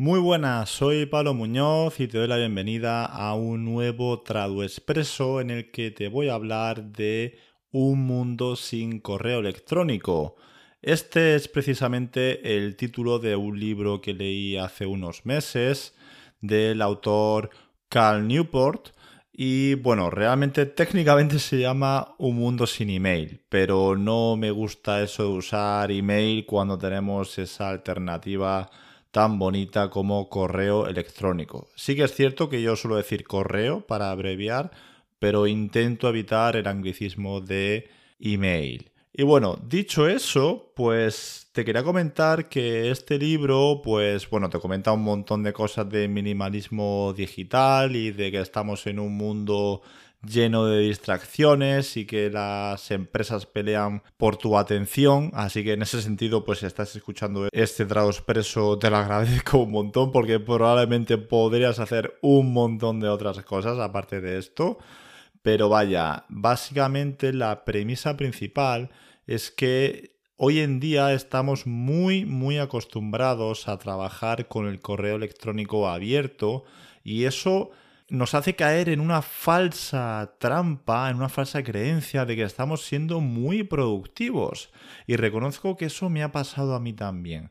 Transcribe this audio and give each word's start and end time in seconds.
Muy 0.00 0.20
buenas, 0.20 0.70
soy 0.70 1.06
Pablo 1.06 1.34
Muñoz 1.34 1.98
y 1.98 2.06
te 2.06 2.18
doy 2.18 2.28
la 2.28 2.36
bienvenida 2.36 3.04
a 3.04 3.34
un 3.34 3.64
nuevo 3.64 4.20
Tradu 4.20 4.62
Expreso 4.62 5.40
en 5.40 5.50
el 5.50 5.72
que 5.72 5.90
te 5.90 6.06
voy 6.06 6.28
a 6.28 6.34
hablar 6.34 6.92
de 6.92 7.36
un 7.72 8.06
mundo 8.06 8.54
sin 8.54 9.00
correo 9.00 9.40
electrónico. 9.40 10.36
Este 10.82 11.34
es 11.34 11.48
precisamente 11.48 12.56
el 12.56 12.76
título 12.76 13.18
de 13.18 13.34
un 13.34 13.58
libro 13.58 14.00
que 14.00 14.14
leí 14.14 14.56
hace 14.56 14.86
unos 14.86 15.26
meses 15.26 15.96
del 16.40 16.80
autor 16.80 17.50
Carl 17.88 18.24
Newport. 18.28 18.90
Y 19.32 19.74
bueno, 19.74 20.10
realmente 20.10 20.64
técnicamente 20.80 21.40
se 21.40 21.58
llama 21.58 22.14
Un 22.18 22.36
mundo 22.36 22.68
sin 22.68 22.90
email, 22.90 23.42
pero 23.48 23.96
no 23.96 24.36
me 24.36 24.52
gusta 24.52 25.02
eso 25.02 25.24
de 25.24 25.30
usar 25.30 25.90
email 25.90 26.46
cuando 26.46 26.78
tenemos 26.78 27.36
esa 27.40 27.70
alternativa 27.70 28.70
tan 29.10 29.38
bonita 29.38 29.90
como 29.90 30.28
correo 30.28 30.86
electrónico. 30.86 31.68
Sí 31.74 31.96
que 31.96 32.04
es 32.04 32.14
cierto 32.14 32.48
que 32.48 32.62
yo 32.62 32.76
suelo 32.76 32.96
decir 32.96 33.24
correo 33.24 33.86
para 33.86 34.10
abreviar, 34.10 34.70
pero 35.18 35.46
intento 35.46 36.08
evitar 36.08 36.56
el 36.56 36.66
anglicismo 36.66 37.40
de 37.40 37.88
email. 38.20 38.90
Y 39.12 39.24
bueno, 39.24 39.58
dicho 39.66 40.06
eso, 40.06 40.72
pues 40.76 41.48
te 41.52 41.64
quería 41.64 41.82
comentar 41.82 42.48
que 42.48 42.90
este 42.90 43.18
libro, 43.18 43.80
pues 43.82 44.30
bueno, 44.30 44.48
te 44.48 44.60
comenta 44.60 44.92
un 44.92 45.02
montón 45.02 45.42
de 45.42 45.52
cosas 45.52 45.88
de 45.90 46.06
minimalismo 46.06 47.12
digital 47.16 47.96
y 47.96 48.12
de 48.12 48.30
que 48.30 48.40
estamos 48.40 48.86
en 48.86 49.00
un 49.00 49.16
mundo 49.16 49.82
lleno 50.26 50.66
de 50.66 50.80
distracciones 50.80 51.96
y 51.96 52.06
que 52.06 52.30
las 52.30 52.90
empresas 52.90 53.46
pelean 53.46 54.02
por 54.16 54.36
tu 54.36 54.58
atención. 54.58 55.30
Así 55.34 55.62
que 55.64 55.74
en 55.74 55.82
ese 55.82 56.02
sentido, 56.02 56.44
pues 56.44 56.60
si 56.60 56.66
estás 56.66 56.94
escuchando 56.96 57.48
este 57.52 57.86
trago 57.86 58.10
expreso, 58.10 58.78
te 58.78 58.90
lo 58.90 58.96
agradezco 58.98 59.58
un 59.58 59.72
montón 59.72 60.12
porque 60.12 60.40
probablemente 60.40 61.18
podrías 61.18 61.78
hacer 61.78 62.18
un 62.22 62.52
montón 62.52 63.00
de 63.00 63.08
otras 63.08 63.42
cosas 63.44 63.78
aparte 63.78 64.20
de 64.20 64.38
esto. 64.38 64.78
Pero 65.42 65.68
vaya, 65.68 66.24
básicamente 66.28 67.32
la 67.32 67.64
premisa 67.64 68.16
principal 68.16 68.90
es 69.26 69.50
que 69.50 70.16
hoy 70.36 70.60
en 70.60 70.80
día 70.80 71.12
estamos 71.12 71.66
muy, 71.66 72.24
muy 72.24 72.58
acostumbrados 72.58 73.68
a 73.68 73.78
trabajar 73.78 74.48
con 74.48 74.66
el 74.66 74.80
correo 74.80 75.16
electrónico 75.16 75.88
abierto 75.88 76.64
y 77.04 77.24
eso 77.24 77.70
nos 78.08 78.34
hace 78.34 78.54
caer 78.54 78.88
en 78.88 79.00
una 79.00 79.22
falsa 79.22 80.34
trampa, 80.38 81.10
en 81.10 81.16
una 81.16 81.28
falsa 81.28 81.62
creencia 81.62 82.24
de 82.24 82.36
que 82.36 82.42
estamos 82.42 82.86
siendo 82.86 83.20
muy 83.20 83.62
productivos. 83.64 84.70
Y 85.06 85.16
reconozco 85.16 85.76
que 85.76 85.86
eso 85.86 86.08
me 86.08 86.22
ha 86.22 86.32
pasado 86.32 86.74
a 86.74 86.80
mí 86.80 86.92
también. 86.92 87.50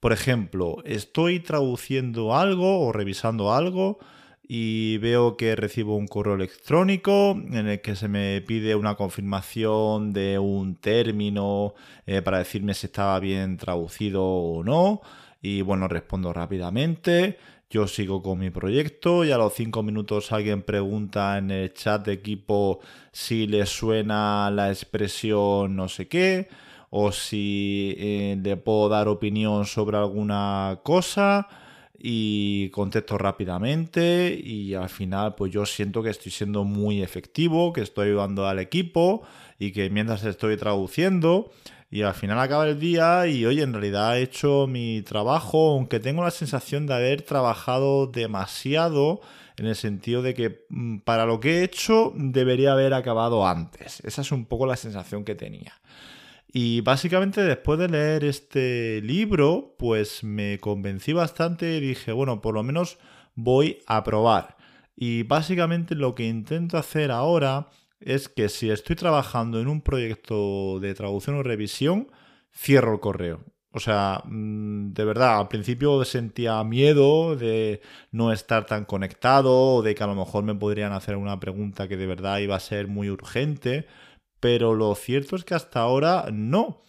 Por 0.00 0.12
ejemplo, 0.12 0.76
estoy 0.84 1.40
traduciendo 1.40 2.36
algo 2.36 2.80
o 2.86 2.92
revisando 2.92 3.52
algo 3.52 3.98
y 4.46 4.98
veo 4.98 5.36
que 5.36 5.56
recibo 5.56 5.96
un 5.96 6.06
correo 6.06 6.34
electrónico 6.34 7.32
en 7.32 7.66
el 7.66 7.80
que 7.80 7.96
se 7.96 8.08
me 8.08 8.40
pide 8.40 8.76
una 8.76 8.94
confirmación 8.94 10.12
de 10.12 10.38
un 10.38 10.76
término 10.76 11.74
eh, 12.06 12.22
para 12.22 12.38
decirme 12.38 12.74
si 12.74 12.86
estaba 12.86 13.18
bien 13.18 13.56
traducido 13.56 14.24
o 14.24 14.62
no. 14.62 15.00
Y 15.42 15.62
bueno, 15.62 15.88
respondo 15.88 16.32
rápidamente. 16.32 17.38
Yo 17.70 17.86
sigo 17.86 18.22
con 18.22 18.38
mi 18.38 18.48
proyecto 18.48 19.26
y 19.26 19.30
a 19.30 19.36
los 19.36 19.52
cinco 19.52 19.82
minutos 19.82 20.32
alguien 20.32 20.62
pregunta 20.62 21.36
en 21.36 21.50
el 21.50 21.74
chat 21.74 22.06
de 22.06 22.14
equipo 22.14 22.80
si 23.12 23.46
le 23.46 23.66
suena 23.66 24.50
la 24.50 24.70
expresión 24.70 25.76
no 25.76 25.86
sé 25.90 26.08
qué 26.08 26.48
o 26.88 27.12
si 27.12 27.94
eh, 27.98 28.38
le 28.42 28.56
puedo 28.56 28.88
dar 28.88 29.06
opinión 29.08 29.66
sobre 29.66 29.98
alguna 29.98 30.80
cosa 30.82 31.46
y 31.98 32.70
contesto 32.70 33.18
rápidamente 33.18 34.40
y 34.42 34.72
al 34.72 34.88
final 34.88 35.34
pues 35.34 35.52
yo 35.52 35.66
siento 35.66 36.02
que 36.02 36.08
estoy 36.08 36.32
siendo 36.32 36.64
muy 36.64 37.02
efectivo, 37.02 37.74
que 37.74 37.82
estoy 37.82 38.08
ayudando 38.08 38.46
al 38.46 38.60
equipo 38.60 39.24
y 39.58 39.72
que 39.72 39.90
mientras 39.90 40.24
estoy 40.24 40.56
traduciendo 40.56 41.50
y 41.90 42.02
al 42.02 42.14
final 42.14 42.38
acaba 42.38 42.66
el 42.66 42.78
día 42.78 43.26
y 43.26 43.46
oye, 43.46 43.62
en 43.62 43.72
realidad 43.72 44.18
he 44.18 44.22
hecho 44.22 44.66
mi 44.66 45.02
trabajo, 45.02 45.72
aunque 45.72 46.00
tengo 46.00 46.22
la 46.22 46.30
sensación 46.30 46.86
de 46.86 46.94
haber 46.94 47.22
trabajado 47.22 48.06
demasiado 48.06 49.20
en 49.56 49.66
el 49.66 49.74
sentido 49.74 50.22
de 50.22 50.34
que 50.34 50.66
mm, 50.68 50.98
para 50.98 51.24
lo 51.24 51.40
que 51.40 51.58
he 51.58 51.64
hecho 51.64 52.12
debería 52.14 52.72
haber 52.72 52.92
acabado 52.92 53.46
antes. 53.46 54.00
Esa 54.04 54.20
es 54.20 54.32
un 54.32 54.44
poco 54.44 54.66
la 54.66 54.76
sensación 54.76 55.24
que 55.24 55.34
tenía. 55.34 55.72
Y 56.52 56.80
básicamente 56.82 57.42
después 57.42 57.78
de 57.78 57.88
leer 57.88 58.24
este 58.24 59.00
libro, 59.02 59.74
pues 59.78 60.24
me 60.24 60.58
convencí 60.58 61.12
bastante 61.12 61.76
y 61.76 61.80
dije, 61.80 62.12
bueno, 62.12 62.40
por 62.40 62.54
lo 62.54 62.62
menos 62.62 62.98
voy 63.34 63.82
a 63.86 64.04
probar. 64.04 64.56
Y 64.96 65.22
básicamente 65.22 65.94
lo 65.94 66.14
que 66.14 66.26
intento 66.26 66.76
hacer 66.76 67.10
ahora 67.10 67.68
es 68.00 68.28
que 68.28 68.48
si 68.48 68.70
estoy 68.70 68.96
trabajando 68.96 69.60
en 69.60 69.68
un 69.68 69.82
proyecto 69.82 70.80
de 70.80 70.94
traducción 70.94 71.36
o 71.36 71.42
revisión, 71.42 72.10
cierro 72.52 72.92
el 72.94 73.00
correo. 73.00 73.44
O 73.72 73.80
sea, 73.80 74.22
mm, 74.24 74.92
de 74.92 75.04
verdad, 75.04 75.38
al 75.38 75.48
principio 75.48 76.04
sentía 76.04 76.62
miedo 76.64 77.36
de 77.36 77.82
no 78.12 78.32
estar 78.32 78.66
tan 78.66 78.84
conectado 78.84 79.82
de 79.82 79.94
que 79.94 80.02
a 80.02 80.06
lo 80.06 80.14
mejor 80.14 80.44
me 80.44 80.54
podrían 80.54 80.92
hacer 80.92 81.16
una 81.16 81.38
pregunta 81.38 81.86
que 81.88 81.96
de 81.96 82.06
verdad 82.06 82.38
iba 82.38 82.56
a 82.56 82.60
ser 82.60 82.88
muy 82.88 83.10
urgente, 83.10 83.86
pero 84.40 84.74
lo 84.74 84.94
cierto 84.94 85.36
es 85.36 85.44
que 85.44 85.54
hasta 85.54 85.80
ahora 85.80 86.26
no. 86.32 86.82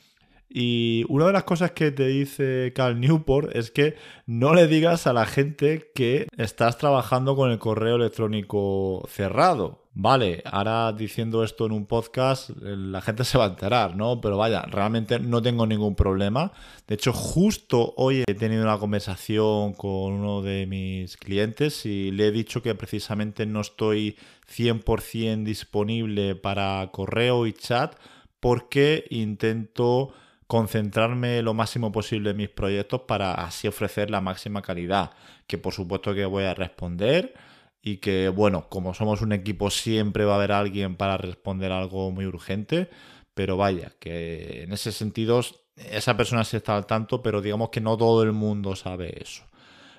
Y 0.50 1.06
una 1.10 1.28
de 1.28 1.34
las 1.34 1.44
cosas 1.44 1.72
que 1.72 1.92
te 1.92 2.08
dice 2.08 2.74
Cal 2.76 3.00
Newport 3.00 3.56
es 3.56 3.70
que 3.70 3.96
no 4.26 4.56
le 4.56 4.66
digas 4.66 5.06
a 5.06 5.14
la 5.14 5.28
gente 5.28 5.92
que 5.94 6.28
estás 6.38 6.78
trabajando 6.80 7.36
con 7.36 7.52
el 7.52 7.60
correo 7.60 7.98
electrónico 7.98 9.08
cerrado. 9.08 9.86
Vale, 9.94 10.42
ahora 10.46 10.94
diciendo 10.94 11.44
esto 11.44 11.66
en 11.66 11.74
un 11.74 11.86
podcast, 11.86 12.52
la 12.62 13.02
gente 13.02 13.26
se 13.26 13.38
va 13.38 13.46
a 13.46 13.50
enterar, 13.50 13.96
¿no? 13.98 14.22
Pero 14.22 14.38
vaya, 14.38 14.62
realmente 14.62 15.20
no 15.20 15.42
tengo 15.42 15.68
ningún 15.68 15.94
problema. 15.94 16.52
De 16.88 16.96
hecho, 16.96 17.12
justo 17.12 17.94
hoy 17.98 18.24
he 18.26 18.34
tenido 18.34 18.64
una 18.64 18.78
conversación 18.78 19.74
con 19.74 20.14
uno 20.14 20.42
de 20.42 20.66
mis 20.68 21.18
clientes 21.18 21.86
y 21.86 22.12
le 22.12 22.28
he 22.28 22.32
dicho 22.32 22.62
que 22.62 22.76
precisamente 22.76 23.46
no 23.46 23.62
estoy 23.62 24.16
100% 24.48 25.44
disponible 25.44 26.36
para 26.36 26.90
correo 26.92 27.46
y 27.46 27.54
chat 27.54 27.96
porque 28.40 29.06
intento 29.10 30.14
concentrarme 30.50 31.44
lo 31.44 31.54
máximo 31.54 31.92
posible 31.92 32.32
en 32.32 32.38
mis 32.38 32.50
proyectos 32.50 33.02
para 33.02 33.36
así 33.36 33.68
ofrecer 33.68 34.10
la 34.10 34.20
máxima 34.20 34.64
calidad, 34.64 35.12
que 35.46 35.60
por 35.60 35.76
supuesto 35.76 36.16
que 36.16 36.26
voy 36.26 36.46
a 36.46 36.56
responder 36.56 37.36
y 37.84 37.98
que 37.98 38.30
bueno, 38.30 38.68
como 38.68 38.96
somos 38.96 39.22
un 39.22 39.32
equipo 39.32 39.70
siempre 39.70 40.26
va 40.26 40.34
a 40.34 40.36
haber 40.38 40.52
alguien 40.52 40.96
para 40.96 41.18
responder 41.18 41.72
algo 41.72 42.10
muy 42.10 42.26
urgente, 42.26 42.90
pero 43.36 43.58
vaya, 43.58 43.92
que 44.00 44.64
en 44.64 44.74
ese 44.74 44.92
sentido 44.92 45.42
esa 45.76 46.18
persona 46.18 46.44
sí 46.44 46.58
está 46.58 46.76
al 46.76 46.88
tanto, 46.88 47.22
pero 47.22 47.44
digamos 47.44 47.70
que 47.70 47.80
no 47.80 47.96
todo 47.96 48.24
el 48.24 48.32
mundo 48.32 48.76
sabe 48.76 49.22
eso. 49.22 49.44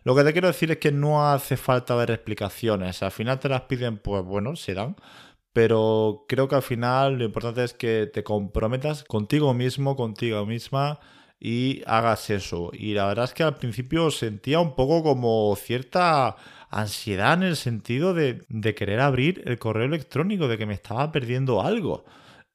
Lo 0.02 0.16
que 0.16 0.24
te 0.24 0.32
quiero 0.32 0.48
decir 0.48 0.72
es 0.72 0.78
que 0.78 0.90
no 0.90 1.30
hace 1.30 1.56
falta 1.56 1.94
ver 1.94 2.10
explicaciones, 2.10 3.04
al 3.04 3.12
final 3.12 3.38
te 3.38 3.48
las 3.48 3.62
piden, 3.62 3.98
pues 3.98 4.24
bueno, 4.24 4.56
se 4.56 4.74
dan, 4.74 4.96
pero 5.52 6.24
creo 6.28 6.48
que 6.48 6.54
al 6.56 6.62
final 6.62 7.18
lo 7.18 7.24
importante 7.24 7.64
es 7.64 7.74
que 7.74 8.06
te 8.12 8.22
comprometas 8.24 9.04
contigo 9.04 9.54
mismo, 9.54 9.96
contigo 9.96 10.46
misma 10.46 11.00
y 11.40 11.82
hagas 11.86 12.30
eso. 12.30 12.70
Y 12.72 12.94
la 12.94 13.06
verdad 13.06 13.24
es 13.24 13.34
que 13.34 13.42
al 13.42 13.56
principio 13.56 14.10
sentía 14.10 14.60
un 14.60 14.74
poco 14.76 15.02
como 15.02 15.54
cierta 15.56 16.36
ansiedad 16.70 17.34
en 17.34 17.42
el 17.44 17.56
sentido 17.56 18.14
de, 18.14 18.42
de 18.48 18.74
querer 18.74 19.00
abrir 19.00 19.42
el 19.46 19.58
correo 19.58 19.86
electrónico, 19.86 20.48
de 20.48 20.58
que 20.58 20.66
me 20.66 20.74
estaba 20.74 21.10
perdiendo 21.12 21.62
algo. 21.62 22.04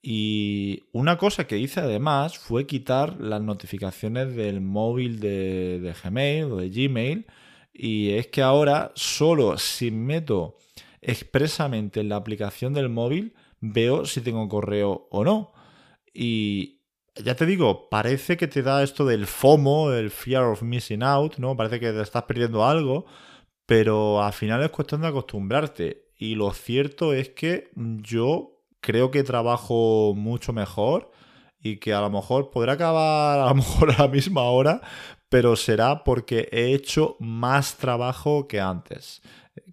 Y 0.02 0.84
una 0.92 1.18
cosa 1.18 1.48
que 1.48 1.58
hice 1.58 1.80
además 1.80 2.38
fue 2.38 2.68
quitar 2.68 3.20
las 3.20 3.42
notificaciones 3.42 4.36
del 4.36 4.62
móvil 4.62 5.20
de, 5.20 5.80
de 5.80 5.94
Gmail 5.94 6.44
o 6.46 6.58
de 6.58 6.70
Gmail. 6.70 7.26
Y 7.74 8.12
es 8.12 8.28
que 8.28 8.44
ahora 8.44 8.92
solo 8.96 9.58
si 9.58 9.92
meto 9.92 10.58
expresamente 11.06 12.00
en 12.00 12.10
la 12.10 12.18
aplicación 12.18 12.74
del 12.74 12.90
móvil, 12.90 13.34
veo 13.62 14.06
si 14.06 14.22
tengo 14.22 14.48
correo 14.50 15.08
o 15.12 15.24
no. 15.24 15.54
Y 16.14 16.82
ya 17.16 17.36
te 17.36 17.46
digo, 17.46 17.90
parece 17.90 18.38
que 18.38 18.48
te 18.48 18.62
da 18.62 18.84
esto 18.84 19.06
del 19.06 19.28
FOMO, 19.28 19.92
el 19.92 20.12
Fear 20.12 20.44
of 20.44 20.64
Missing 20.64 21.04
Out, 21.04 21.38
¿no? 21.38 21.56
Parece 21.56 21.80
que 21.80 21.92
te 21.92 22.02
estás 22.02 22.24
perdiendo 22.24 22.66
algo, 22.66 23.06
pero 23.66 24.22
al 24.24 24.34
final 24.34 24.64
es 24.64 24.70
cuestión 24.70 25.02
de 25.02 25.08
acostumbrarte. 25.08 26.10
Y 26.18 26.36
lo 26.36 26.52
cierto 26.54 27.14
es 27.14 27.30
que 27.30 27.70
yo 27.76 28.62
creo 28.80 29.12
que 29.12 29.24
trabajo 29.24 30.14
mucho 30.16 30.54
mejor 30.54 31.12
y 31.60 31.78
que 31.78 31.94
a 31.94 32.02
lo 32.02 32.10
mejor 32.10 32.52
podrá 32.52 32.74
acabar 32.74 33.40
a 33.48 33.50
lo 33.50 33.56
mejor 33.56 33.92
a 33.92 34.04
la 34.04 34.08
misma 34.08 34.44
hora, 34.44 34.82
pero 35.30 35.56
será 35.56 36.04
porque 36.04 36.48
he 36.52 36.74
hecho 36.74 37.18
más 37.20 37.78
trabajo 37.78 38.48
que 38.48 38.60
antes. 38.62 39.22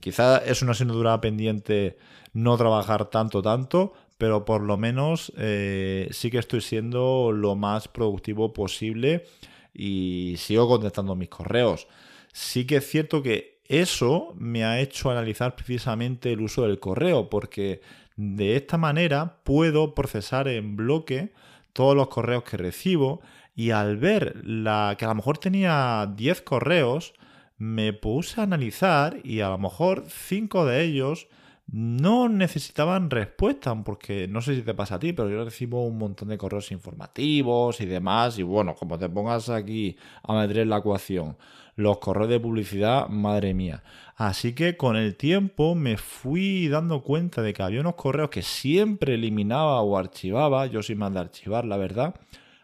Quizá 0.02 0.38
es 0.38 0.62
una 0.62 0.72
asignatura 0.72 1.20
pendiente 1.20 1.96
no 2.32 2.56
trabajar 2.56 3.04
tanto, 3.08 3.40
tanto, 3.40 3.92
pero 4.18 4.44
por 4.44 4.60
lo 4.62 4.76
menos 4.76 5.32
eh, 5.36 6.08
sí 6.10 6.28
que 6.28 6.38
estoy 6.38 6.60
siendo 6.60 7.30
lo 7.30 7.54
más 7.54 7.86
productivo 7.86 8.52
posible 8.52 9.24
y 9.72 10.34
sigo 10.38 10.66
contestando 10.66 11.14
mis 11.14 11.28
correos. 11.28 11.86
sí 12.32 12.66
que 12.66 12.78
es 12.78 12.88
cierto 12.88 13.22
que 13.22 13.60
eso 13.68 14.34
me 14.36 14.64
ha 14.64 14.80
hecho 14.80 15.08
analizar 15.08 15.54
precisamente 15.54 16.32
el 16.32 16.40
uso 16.40 16.62
del 16.62 16.80
correo, 16.80 17.30
porque 17.30 17.80
de 18.16 18.56
esta 18.56 18.78
manera 18.78 19.38
puedo 19.44 19.94
procesar 19.94 20.48
en 20.48 20.74
bloque 20.74 21.32
todos 21.72 21.94
los 21.94 22.08
correos 22.08 22.42
que 22.42 22.56
recibo 22.56 23.20
y 23.54 23.70
al 23.70 23.98
ver 23.98 24.42
la, 24.44 24.96
que 24.98 25.04
a 25.04 25.08
lo 25.08 25.14
mejor 25.14 25.38
tenía 25.38 26.12
10 26.12 26.42
correos, 26.42 27.14
me 27.62 27.92
puse 27.92 28.40
a 28.40 28.44
analizar 28.44 29.20
y 29.22 29.38
a 29.38 29.48
lo 29.50 29.56
mejor 29.56 30.04
5 30.08 30.66
de 30.66 30.82
ellos 30.82 31.28
no 31.70 32.28
necesitaban 32.28 33.08
respuesta, 33.08 33.72
porque 33.84 34.26
no 34.26 34.42
sé 34.42 34.56
si 34.56 34.62
te 34.62 34.74
pasa 34.74 34.96
a 34.96 34.98
ti, 34.98 35.12
pero 35.12 35.30
yo 35.30 35.44
recibo 35.44 35.86
un 35.86 35.96
montón 35.96 36.30
de 36.30 36.36
correos 36.36 36.72
informativos 36.72 37.80
y 37.80 37.86
demás, 37.86 38.36
y 38.40 38.42
bueno, 38.42 38.74
como 38.74 38.98
te 38.98 39.08
pongas 39.08 39.48
aquí 39.48 39.96
a 40.24 40.34
meter 40.34 40.58
en 40.58 40.70
la 40.70 40.78
ecuación 40.78 41.36
los 41.76 41.98
correos 41.98 42.30
de 42.30 42.40
publicidad, 42.40 43.06
madre 43.06 43.54
mía. 43.54 43.84
Así 44.16 44.54
que 44.54 44.76
con 44.76 44.96
el 44.96 45.14
tiempo 45.14 45.76
me 45.76 45.96
fui 45.96 46.66
dando 46.66 47.00
cuenta 47.02 47.42
de 47.42 47.52
que 47.52 47.62
había 47.62 47.80
unos 47.80 47.94
correos 47.94 48.30
que 48.30 48.42
siempre 48.42 49.14
eliminaba 49.14 49.80
o 49.82 49.96
archivaba, 49.96 50.66
yo 50.66 50.82
sin 50.82 50.98
más 50.98 51.14
de 51.14 51.20
archivar, 51.20 51.64
la 51.64 51.76
verdad. 51.76 52.16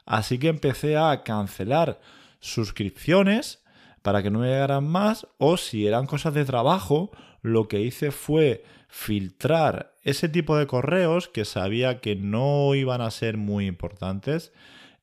Así 0.07 0.39
que 0.39 0.49
empecé 0.49 0.97
a 0.97 1.23
cancelar 1.23 2.01
suscripciones 2.41 3.61
para 4.03 4.23
que 4.23 4.31
no 4.31 4.41
me 4.41 4.49
llegaran 4.49 4.87
más, 4.87 5.27
o 5.39 5.57
si 5.57 5.87
eran 5.87 6.07
cosas 6.07 6.35
de 6.35 6.45
trabajo, 6.45 7.11
lo 7.43 7.69
que 7.69 7.81
hice 7.81 8.11
fue 8.11 8.65
filtrar 8.89 9.95
ese 10.03 10.29
tipo 10.29 10.57
de 10.57 10.67
correos 10.67 11.29
que 11.29 11.45
sabía 11.45 12.01
que 12.01 12.17
no 12.17 12.75
iban 12.75 13.01
a 13.01 13.11
ser 13.11 13.37
muy 13.37 13.67
importantes 13.67 14.53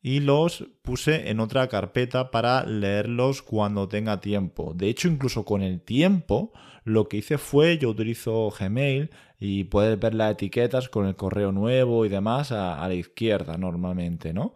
y 0.02 0.20
los 0.20 0.66
puse 0.84 1.30
en 1.30 1.40
otra 1.40 1.68
carpeta 1.68 2.30
para 2.30 2.64
leerlos 2.64 3.42
cuando 3.42 3.88
tenga 3.88 4.22
tiempo. 4.22 4.74
De 4.76 4.88
hecho, 4.88 5.08
incluso 5.08 5.46
con 5.46 5.62
el 5.62 5.82
tiempo, 5.82 6.52
lo 6.84 7.08
que 7.08 7.18
hice 7.18 7.38
fue, 7.38 7.78
yo 7.80 7.90
utilizo 7.90 8.52
Gmail 8.52 9.10
y 9.40 9.64
puedes 9.66 10.00
ver 10.00 10.14
las 10.14 10.34
etiquetas 10.34 10.90
con 10.90 11.08
el 11.08 11.16
correo 11.16 11.52
nuevo 11.52 12.06
y 12.06 12.10
demás 12.10 12.52
a, 12.52 12.84
a 12.84 12.88
la 12.88 12.94
izquierda 12.94 13.58
normalmente, 13.58 14.34
¿no? 14.34 14.54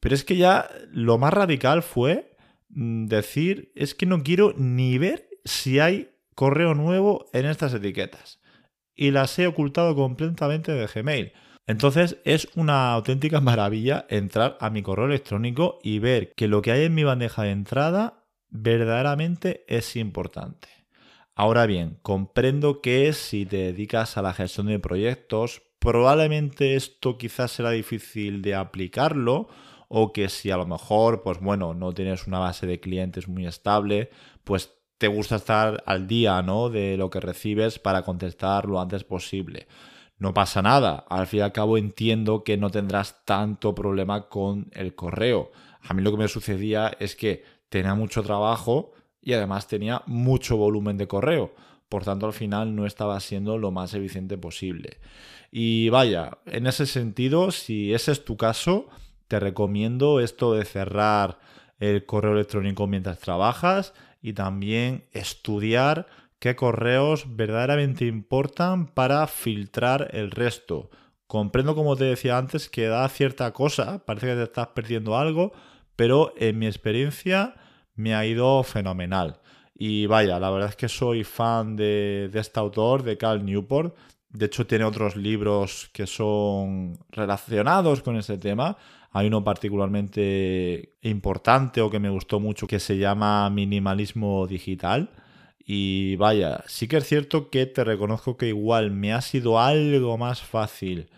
Pero 0.00 0.14
es 0.14 0.24
que 0.24 0.36
ya 0.36 0.68
lo 0.90 1.16
más 1.18 1.32
radical 1.32 1.82
fue 1.82 2.31
decir, 2.72 3.72
es 3.74 3.94
que 3.94 4.06
no 4.06 4.22
quiero 4.22 4.54
ni 4.56 4.98
ver 4.98 5.28
si 5.44 5.78
hay 5.78 6.10
correo 6.34 6.74
nuevo 6.74 7.26
en 7.32 7.46
estas 7.46 7.74
etiquetas 7.74 8.40
y 8.94 9.10
las 9.10 9.38
he 9.38 9.46
ocultado 9.46 9.94
completamente 9.94 10.72
de 10.72 10.86
Gmail. 10.86 11.32
Entonces 11.66 12.18
es 12.24 12.48
una 12.54 12.92
auténtica 12.92 13.40
maravilla 13.42 14.06
entrar 14.08 14.56
a 14.60 14.70
mi 14.70 14.82
correo 14.82 15.06
electrónico 15.06 15.78
y 15.82 15.98
ver 15.98 16.32
que 16.34 16.48
lo 16.48 16.62
que 16.62 16.72
hay 16.72 16.84
en 16.84 16.94
mi 16.94 17.04
bandeja 17.04 17.42
de 17.42 17.50
entrada 17.50 18.24
verdaderamente 18.48 19.64
es 19.68 19.96
importante. 19.96 20.68
Ahora 21.34 21.64
bien, 21.66 21.98
comprendo 22.02 22.82
que 22.82 23.12
si 23.14 23.46
te 23.46 23.56
dedicas 23.56 24.18
a 24.18 24.22
la 24.22 24.34
gestión 24.34 24.66
de 24.66 24.78
proyectos, 24.78 25.62
probablemente 25.78 26.76
esto 26.76 27.16
quizás 27.16 27.52
será 27.52 27.70
difícil 27.70 28.42
de 28.42 28.54
aplicarlo 28.54 29.48
o 29.94 30.10
que 30.14 30.30
si 30.30 30.50
a 30.50 30.56
lo 30.56 30.64
mejor, 30.64 31.22
pues 31.22 31.38
bueno, 31.38 31.74
no 31.74 31.92
tienes 31.92 32.26
una 32.26 32.38
base 32.38 32.66
de 32.66 32.80
clientes 32.80 33.28
muy 33.28 33.46
estable, 33.46 34.08
pues 34.42 34.72
te 34.96 35.06
gusta 35.06 35.36
estar 35.36 35.82
al 35.84 36.06
día, 36.06 36.40
¿no? 36.40 36.70
De 36.70 36.96
lo 36.96 37.10
que 37.10 37.20
recibes 37.20 37.78
para 37.78 38.02
contestar 38.02 38.64
lo 38.64 38.80
antes 38.80 39.04
posible. 39.04 39.66
No 40.16 40.32
pasa 40.32 40.62
nada. 40.62 41.04
Al 41.10 41.26
fin 41.26 41.40
y 41.40 41.42
al 41.42 41.52
cabo 41.52 41.76
entiendo 41.76 42.42
que 42.42 42.56
no 42.56 42.70
tendrás 42.70 43.22
tanto 43.26 43.74
problema 43.74 44.30
con 44.30 44.70
el 44.72 44.94
correo. 44.94 45.52
A 45.82 45.92
mí 45.92 46.00
lo 46.00 46.10
que 46.10 46.16
me 46.16 46.28
sucedía 46.28 46.96
es 46.98 47.14
que 47.14 47.44
tenía 47.68 47.94
mucho 47.94 48.22
trabajo 48.22 48.92
y 49.20 49.34
además 49.34 49.68
tenía 49.68 50.00
mucho 50.06 50.56
volumen 50.56 50.96
de 50.96 51.06
correo. 51.06 51.52
Por 51.90 52.04
tanto, 52.04 52.24
al 52.24 52.32
final 52.32 52.74
no 52.74 52.86
estaba 52.86 53.20
siendo 53.20 53.58
lo 53.58 53.72
más 53.72 53.92
eficiente 53.92 54.38
posible. 54.38 55.00
Y 55.50 55.90
vaya, 55.90 56.38
en 56.46 56.66
ese 56.66 56.86
sentido, 56.86 57.50
si 57.50 57.92
ese 57.92 58.12
es 58.12 58.24
tu 58.24 58.38
caso, 58.38 58.88
te 59.28 59.40
recomiendo 59.40 60.20
esto 60.20 60.54
de 60.54 60.64
cerrar 60.64 61.38
el 61.78 62.06
correo 62.06 62.32
electrónico 62.32 62.86
mientras 62.86 63.18
trabajas 63.18 63.94
y 64.20 64.34
también 64.34 65.04
estudiar 65.12 66.06
qué 66.38 66.56
correos 66.56 67.36
verdaderamente 67.36 68.04
importan 68.06 68.86
para 68.86 69.26
filtrar 69.26 70.08
el 70.12 70.30
resto. 70.30 70.90
Comprendo, 71.26 71.74
como 71.74 71.96
te 71.96 72.04
decía 72.04 72.36
antes, 72.36 72.68
que 72.68 72.88
da 72.88 73.08
cierta 73.08 73.52
cosa, 73.52 74.04
parece 74.04 74.26
que 74.26 74.34
te 74.34 74.42
estás 74.42 74.68
perdiendo 74.68 75.16
algo, 75.16 75.52
pero 75.96 76.34
en 76.36 76.58
mi 76.58 76.66
experiencia 76.66 77.54
me 77.94 78.14
ha 78.14 78.26
ido 78.26 78.62
fenomenal. 78.64 79.40
Y 79.74 80.06
vaya, 80.06 80.38
la 80.38 80.50
verdad 80.50 80.68
es 80.68 80.76
que 80.76 80.88
soy 80.88 81.24
fan 81.24 81.76
de, 81.76 82.30
este 82.34 82.60
autor, 82.60 83.02
de 83.02 83.16
Cal 83.16 83.44
Newport. 83.44 83.96
De 84.32 84.46
hecho, 84.46 84.66
tiene 84.66 84.84
otros 84.84 85.16
libros 85.16 85.90
que 85.92 86.06
son 86.06 86.98
relacionados 87.10 88.02
con 88.02 88.16
ese 88.16 88.38
tema. 88.38 88.76
Hay 89.10 89.26
uno 89.26 89.44
particularmente 89.44 90.94
importante 91.02 91.82
o 91.82 91.90
que 91.90 92.00
me 92.00 92.08
gustó 92.08 92.40
mucho 92.40 92.66
que 92.66 92.80
se 92.80 92.96
llama 92.96 93.50
Minimalismo 93.50 94.46
Digital. 94.46 95.10
Y 95.64 96.16
vaya, 96.16 96.64
sí 96.66 96.88
que 96.88 96.96
es 96.96 97.06
cierto 97.06 97.50
que 97.50 97.66
te 97.66 97.84
reconozco 97.84 98.36
que 98.36 98.48
igual 98.48 98.90
me 98.90 99.12
ha 99.12 99.20
sido 99.20 99.60
algo 99.60 100.16
más 100.18 100.40
fácil 100.42 101.08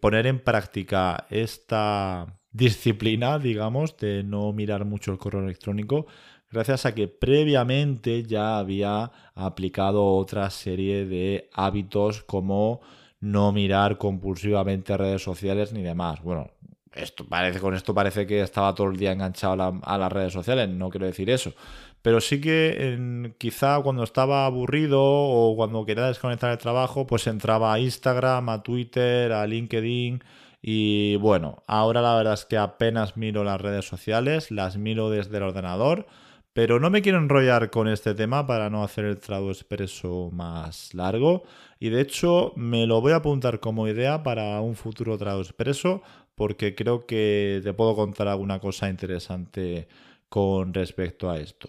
poner 0.00 0.26
en 0.26 0.40
práctica 0.40 1.26
esta 1.30 2.35
disciplina, 2.56 3.38
digamos, 3.38 3.96
de 3.98 4.22
no 4.22 4.52
mirar 4.52 4.84
mucho 4.84 5.12
el 5.12 5.18
correo 5.18 5.42
electrónico, 5.42 6.06
gracias 6.50 6.86
a 6.86 6.94
que 6.94 7.08
previamente 7.08 8.22
ya 8.22 8.58
había 8.58 9.10
aplicado 9.34 10.04
otra 10.14 10.48
serie 10.50 11.04
de 11.04 11.50
hábitos 11.52 12.22
como 12.22 12.80
no 13.20 13.52
mirar 13.52 13.98
compulsivamente 13.98 14.96
redes 14.96 15.22
sociales 15.22 15.72
ni 15.72 15.82
demás. 15.82 16.22
Bueno, 16.22 16.50
esto 16.94 17.26
parece, 17.26 17.60
con 17.60 17.74
esto 17.74 17.92
parece 17.94 18.26
que 18.26 18.40
estaba 18.40 18.74
todo 18.74 18.88
el 18.88 18.96
día 18.96 19.12
enganchado 19.12 19.80
a, 19.82 19.98
las 19.98 20.12
redes 20.12 20.32
sociales, 20.32 20.68
no 20.68 20.88
quiero 20.88 21.06
decir 21.06 21.28
eso. 21.28 21.52
Pero 22.00 22.20
sí 22.20 22.40
que 22.40 23.34
quizá 23.38 23.80
cuando 23.82 24.04
estaba 24.04 24.46
aburrido 24.46 25.02
o 25.02 25.56
cuando 25.56 25.84
quería 25.84 26.06
desconectar 26.06 26.52
el 26.52 26.58
trabajo, 26.58 27.06
pues 27.06 27.26
entraba 27.26 27.74
a 27.74 27.80
Instagram, 27.80 28.48
a 28.48 28.62
Twitter, 28.62 29.32
a 29.32 29.46
LinkedIn. 29.46 30.22
Y 30.68 31.14
bueno, 31.18 31.62
ahora 31.68 32.02
la 32.02 32.16
verdad 32.16 32.34
es 32.34 32.44
que 32.44 32.58
apenas 32.58 33.16
miro 33.16 33.44
las 33.44 33.60
redes 33.60 33.84
sociales, 33.84 34.50
las 34.50 34.76
miro 34.76 35.10
desde 35.10 35.36
el 35.36 35.44
ordenador. 35.44 36.08
Pero 36.54 36.80
no 36.80 36.90
me 36.90 37.02
quiero 37.02 37.18
enrollar 37.18 37.70
con 37.70 37.86
este 37.86 38.14
tema 38.14 38.48
para 38.48 38.68
no 38.68 38.82
hacer 38.82 39.04
el 39.04 39.20
trado 39.20 39.50
expreso 39.50 40.28
más 40.32 40.92
largo. 40.92 41.44
Y 41.78 41.90
de 41.90 42.00
hecho 42.00 42.52
me 42.56 42.84
lo 42.88 43.00
voy 43.00 43.12
a 43.12 43.16
apuntar 43.16 43.60
como 43.60 43.86
idea 43.86 44.24
para 44.24 44.60
un 44.60 44.74
futuro 44.74 45.16
trado 45.16 45.40
expreso 45.40 46.02
porque 46.34 46.74
creo 46.74 47.06
que 47.06 47.60
te 47.62 47.72
puedo 47.72 47.94
contar 47.94 48.26
alguna 48.26 48.58
cosa 48.58 48.88
interesante 48.88 49.86
con 50.28 50.74
respecto 50.74 51.30
a 51.30 51.38
esto. 51.38 51.68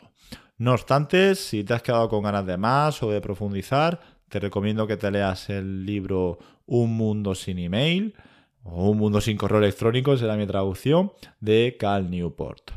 No 0.58 0.72
obstante, 0.74 1.36
si 1.36 1.64
te 1.64 1.76
has 1.76 1.84
quedado 1.84 2.10
con 2.10 2.24
ganas 2.24 2.48
de 2.48 2.58
más 2.58 3.04
o 3.04 3.12
de 3.12 3.22
profundizar, 3.22 4.00
te 4.28 4.40
recomiendo 4.40 4.88
que 4.88 4.98
te 4.98 5.12
leas 5.12 5.52
el 5.52 5.86
libro 5.86 6.40
Un 6.66 6.98
mundo 6.98 7.36
sin 7.36 7.60
email 7.60 8.16
Un 8.70 8.98
mundo 8.98 9.22
sin 9.22 9.38
correo 9.38 9.60
electrónico, 9.60 10.18
será 10.18 10.36
mi 10.36 10.46
traducción, 10.46 11.12
de 11.40 11.78
Cal 11.80 12.10
Newport. 12.10 12.72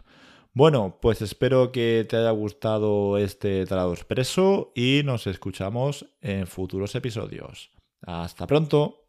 Bueno, 0.52 0.98
pues 1.00 1.22
espero 1.22 1.72
que 1.72 2.06
te 2.08 2.16
haya 2.16 2.30
gustado 2.30 3.18
este 3.18 3.66
traductor 3.66 3.98
expreso 3.98 4.72
y 4.74 5.02
nos 5.04 5.26
escuchamos 5.26 6.06
en 6.20 6.46
futuros 6.46 6.94
episodios. 6.94 7.70
Hasta 8.02 8.46
pronto. 8.46 8.99